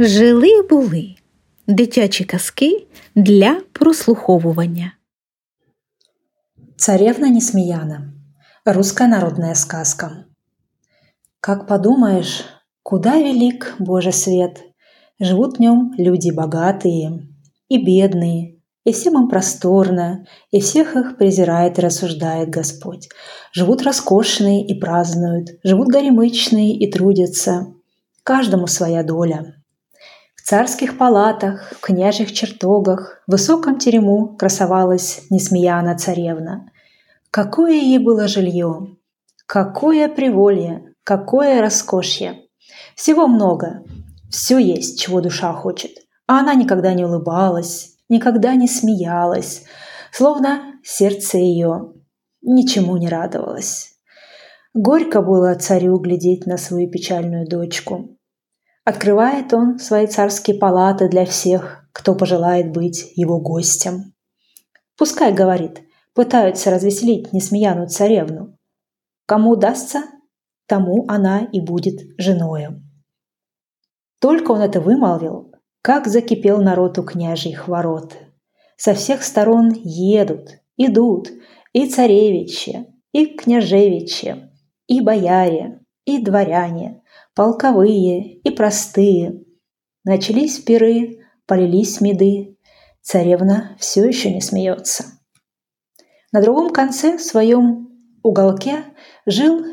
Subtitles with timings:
[0.00, 1.14] Жили були
[1.66, 4.92] дитячі казки для прослуховування.
[6.76, 8.12] Царевна Несмеяна.
[8.64, 10.24] Русская народная сказка.
[11.40, 12.44] Как подумаешь,
[12.82, 14.62] куда велик Божий свет.
[15.20, 17.26] Живут в нем люди богатые
[17.68, 18.54] и бедные,
[18.84, 23.08] и всем им просторно, и всех их презирает и рассуждает Господь.
[23.52, 27.66] Живут роскошные и празднуют, живут горемычные и трудятся.
[28.22, 29.57] Каждому своя доля.
[30.48, 36.72] Царских палатах, в княжьих чертогах, в высоком терему красовалась Несмеяна царевна.
[37.30, 38.96] Какое ей было жилье,
[39.44, 42.46] какое приволье, какое роскошье.
[42.96, 43.84] Всего много,
[44.30, 45.90] все есть, чего душа хочет.
[46.26, 49.64] А она никогда не улыбалась, никогда не смеялась,
[50.12, 51.92] словно сердце ее
[52.40, 53.98] ничему не радовалось.
[54.72, 58.17] Горько было царю глядеть на свою печальную дочку.
[58.88, 64.14] Открывает он свои царские палаты для всех, кто пожелает быть его гостем.
[64.96, 65.82] Пускай, говорит,
[66.14, 68.56] пытаются развеселить несмеяную царевну.
[69.26, 70.04] Кому удастся,
[70.66, 72.82] тому она и будет женою.
[74.22, 78.16] Только он это вымолвил, как закипел народ у княжьих ворот.
[78.78, 81.28] Со всех сторон едут, идут
[81.74, 84.50] и царевичи, и княжевичи,
[84.86, 85.77] и бояре,
[86.08, 87.02] и дворяне,
[87.34, 89.44] полковые и простые.
[90.04, 92.56] Начались пиры, полились меды.
[93.02, 95.04] Царевна все еще не смеется.
[96.32, 97.88] На другом конце в своем
[98.22, 98.84] уголке
[99.26, 99.64] жил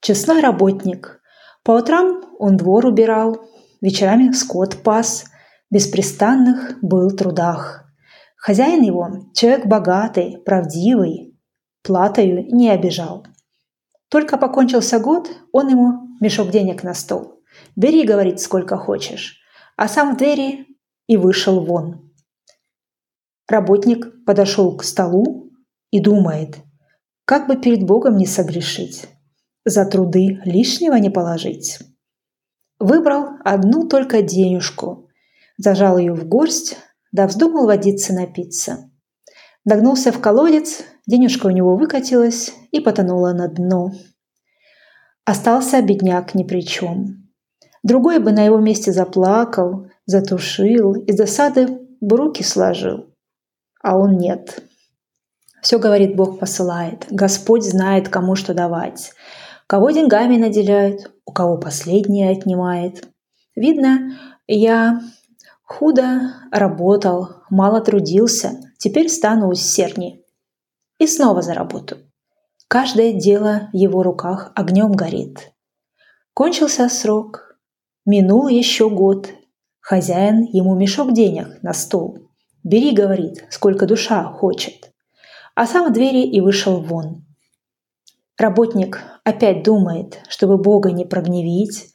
[0.00, 1.20] честной работник.
[1.64, 3.40] По утрам он двор убирал,
[3.80, 5.24] вечерами скот пас,
[5.70, 7.84] беспрестанных был трудах.
[8.36, 11.36] Хозяин его, человек богатый, правдивый,
[11.82, 13.26] платою не обижал.
[14.10, 17.40] Только покончился год, он ему мешок денег на стол.
[17.76, 19.40] «Бери,— говорит,— сколько хочешь».
[19.76, 20.66] А сам в двери
[21.06, 22.12] и вышел вон.
[23.48, 25.50] Работник подошел к столу
[25.90, 26.58] и думает,
[27.24, 29.08] как бы перед Богом не согрешить,
[29.64, 31.78] за труды лишнего не положить.
[32.78, 35.08] Выбрал одну только денежку,
[35.56, 36.76] зажал ее в горсть,
[37.12, 38.90] да вздумал водиться напиться.
[39.64, 43.92] Догнулся в колодец, денежка у него выкатилась и потонула на дно.
[45.24, 47.28] Остался бедняк ни при чем.
[47.82, 53.06] Другой бы на его месте заплакал, затушил, из досады бы руки сложил.
[53.82, 54.62] А он нет.
[55.62, 57.06] Все, говорит, Бог посылает.
[57.10, 59.12] Господь знает, кому что давать.
[59.66, 63.08] Кого деньгами наделяет, у кого последнее отнимает.
[63.54, 65.00] Видно, я
[65.62, 70.24] худо работал, мало трудился, теперь стану усердней.
[71.00, 71.96] И снова за работу.
[72.68, 75.50] Каждое дело в его руках огнем горит.
[76.34, 77.58] Кончился срок,
[78.04, 79.30] минул еще год.
[79.80, 82.18] Хозяин ему мешок денег на стол.
[82.62, 84.92] «Бери,— говорит,— сколько душа хочет».
[85.54, 87.24] А сам в двери и вышел вон.
[88.38, 91.94] Работник опять думает, чтобы Бога не прогневить,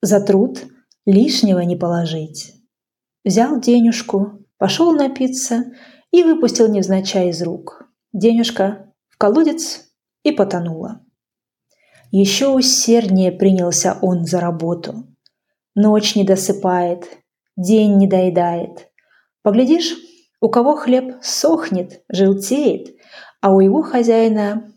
[0.00, 0.64] за труд
[1.04, 2.54] лишнего не положить.
[3.22, 5.64] Взял денежку, пошел напиться
[6.10, 7.85] и выпустил невзначай из рук.
[8.18, 9.90] Денежка в колодец
[10.22, 11.04] и потонула.
[12.10, 15.06] Еще усерднее принялся он за работу.
[15.74, 17.04] Ночь не досыпает,
[17.58, 18.88] день не доедает.
[19.42, 19.96] Поглядишь,
[20.40, 22.96] у кого хлеб сохнет, желтеет,
[23.42, 24.72] а у его хозяина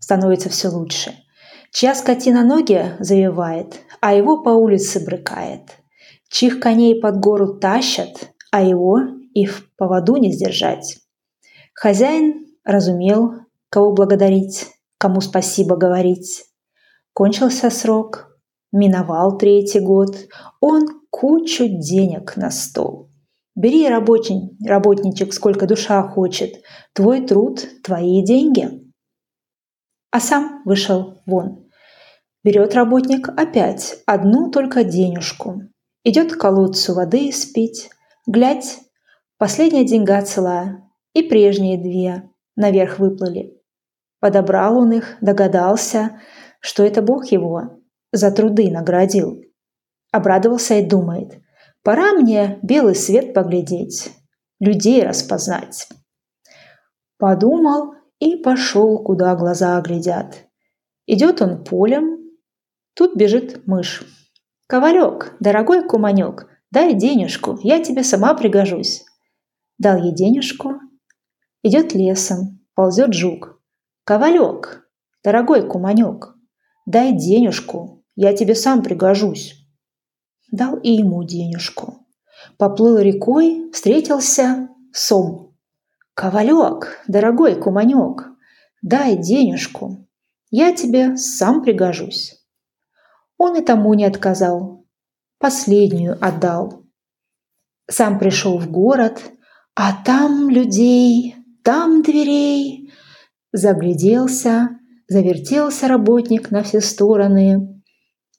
[0.00, 1.14] становится все лучше.
[1.70, 5.70] Чья скотина ноги завивает, а его по улице брыкает.
[6.30, 8.98] Чьих коней под гору тащат, а его
[9.34, 10.98] и в поводу не сдержать.
[11.72, 13.34] Хозяин разумел,
[13.70, 14.66] кого благодарить,
[14.98, 16.44] кому спасибо говорить.
[17.14, 18.36] Кончился срок,
[18.72, 20.14] миновал третий год,
[20.60, 23.08] он кучу денег на стол.
[23.54, 26.62] Бери, рабочий, работничек, сколько душа хочет,
[26.92, 28.86] твой труд, твои деньги
[30.16, 31.68] а сам вышел вон.
[32.42, 35.60] Берет работник опять одну только денежку.
[36.04, 37.90] Идет к колодцу воды испить.
[38.26, 38.78] Глядь,
[39.36, 43.60] последняя деньга цела, и прежние две наверх выплыли.
[44.20, 46.20] Подобрал он их, догадался,
[46.60, 47.80] что это Бог его
[48.12, 49.42] за труды наградил.
[50.10, 51.40] Обрадовался и думает,
[51.82, 54.10] пора мне белый свет поглядеть,
[54.58, 55.88] людей распознать.
[57.18, 60.46] Подумал и пошел, куда глаза глядят.
[61.06, 62.18] Идет он полем,
[62.94, 64.02] тут бежит мышь.
[64.68, 69.04] «Ковалек, дорогой куманек, дай денежку, я тебе сама пригожусь».
[69.78, 70.80] Дал ей денежку.
[71.66, 73.60] Идет лесом, ползет жук.
[74.04, 74.88] «Ковалек,
[75.24, 76.36] дорогой куманек,
[76.86, 79.66] дай денежку, я тебе сам пригожусь».
[80.52, 82.06] дал и ему денежку.
[82.56, 85.56] Поплыл рекой, встретился сом.
[86.14, 88.28] «Ковалек, дорогой куманек,
[88.80, 90.06] дай денежку,
[90.50, 92.46] я тебе сам пригожусь».
[93.38, 94.86] Он и тому не отказал,
[95.40, 96.84] последнюю отдал.
[97.90, 99.20] Сам пришел в город,
[99.74, 101.35] а там людей,
[101.66, 102.92] там дверей.
[103.50, 104.78] Загляделся,
[105.08, 107.82] завертелся работник на все стороны.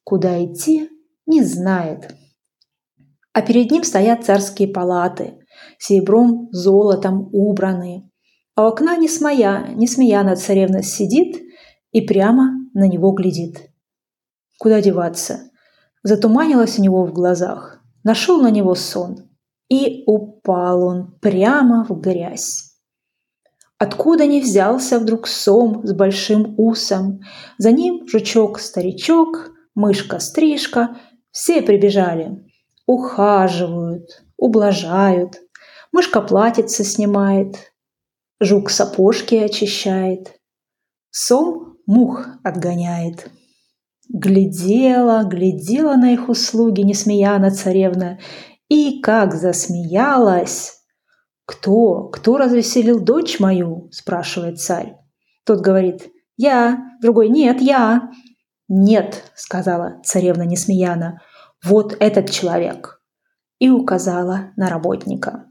[0.06, 0.90] Куда идти,
[1.26, 2.16] не знает.
[3.34, 5.40] А перед ним стоят царские палаты,
[5.78, 8.10] серебром, золотом убранные.
[8.56, 11.36] А у окна не смея, не смеяна царевна сидит
[11.92, 13.70] и прямо на него глядит.
[14.58, 15.52] Куда деваться?
[16.02, 17.82] Затуманилось у него в глазах.
[18.06, 19.30] Нашел на него сон.
[19.68, 22.67] И упал он прямо в грязь.
[23.80, 27.20] Откуда не взялся вдруг сом с большим усом?
[27.60, 30.98] За ним жучок-старичок, мышка-стрижка,
[31.32, 32.44] все прибежали.
[32.88, 35.36] Ухаживают, ублажают.
[35.92, 37.74] Мышка платьице снимает,
[38.40, 40.34] жук сапожки очищает.
[41.12, 43.30] Сом мух отгоняет.
[44.10, 48.20] Глядела, глядела на их услуги несмеяна царевна,
[48.70, 50.77] и как засмеялась!
[51.48, 52.10] «Кто?
[52.10, 54.98] Кто развеселил дочь мою?»– спрашивает царь.
[55.46, 58.12] Тот говорит «Я», другой «Нет, я».
[58.68, 61.22] «Нет»,– сказала царевна Несмеяна,–
[61.64, 63.02] «вот этот человек».
[63.60, 65.46] И указала на работника.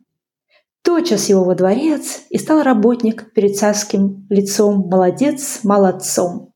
[0.82, 6.52] Тотчас его во дворец, и стал работник перед царским лицом молодец молодцом.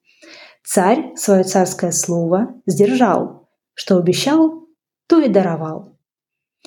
[0.63, 4.67] Царь свое царское слово сдержал, что обещал,
[5.09, 5.97] то и даровал.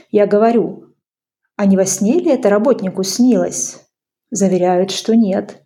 [0.09, 0.92] Я говорю,
[1.55, 3.77] а не во сне ли это работнику снилось?
[4.31, 5.61] Заверяют, что нет.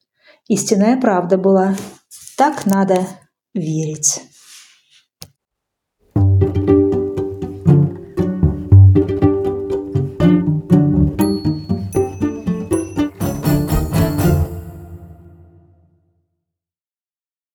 [0.47, 1.75] Истинная правда была.
[2.37, 3.07] Так надо
[3.53, 4.21] верить.